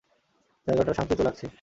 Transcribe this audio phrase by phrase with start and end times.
[0.67, 1.45] জায়গাটা শান্তই তো লাগছে!